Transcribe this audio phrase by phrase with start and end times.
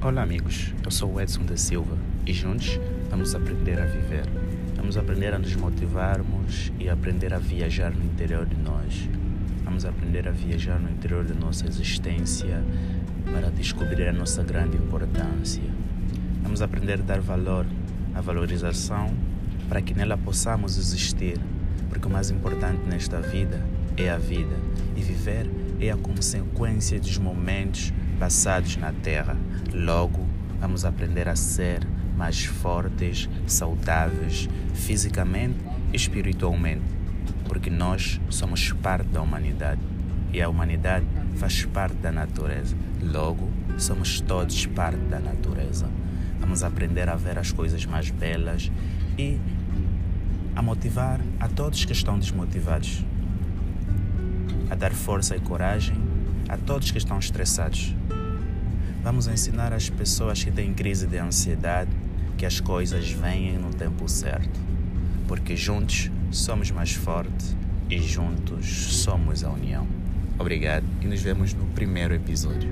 [0.00, 0.72] Olá, amigos.
[0.84, 2.78] Eu sou o Edson da Silva e juntos
[3.10, 4.26] vamos aprender a viver.
[4.76, 9.08] Vamos aprender a nos motivarmos e aprender a viajar no interior de nós.
[9.64, 12.62] Vamos aprender a viajar no interior da nossa existência
[13.24, 15.64] para descobrir a nossa grande importância.
[16.44, 17.66] Vamos aprender a dar valor
[18.14, 19.12] à valorização
[19.68, 21.40] para que nela possamos existir,
[21.88, 24.54] porque o mais importante nesta vida é a vida
[24.96, 29.36] e viver é a consequência dos momentos passados na Terra.
[29.72, 30.26] Logo,
[30.60, 31.86] vamos aprender a ser
[32.16, 35.58] mais fortes, saudáveis, fisicamente
[35.92, 36.82] e espiritualmente,
[37.46, 39.80] porque nós somos parte da humanidade
[40.32, 42.76] e a humanidade faz parte da natureza.
[43.00, 45.88] Logo, somos todos parte da natureza.
[46.40, 48.70] Vamos aprender a ver as coisas mais belas
[49.16, 49.38] e
[50.56, 53.04] a motivar a todos que estão desmotivados,
[54.68, 56.08] a dar força e coragem
[56.48, 57.94] a todos que estão estressados.
[59.02, 61.90] Vamos ensinar as pessoas que têm crise de ansiedade
[62.36, 64.60] que as coisas venham no tempo certo,
[65.26, 67.56] porque juntos somos mais fortes
[67.88, 69.86] e juntos somos a união.
[70.38, 72.70] Obrigado e nos vemos no primeiro episódio.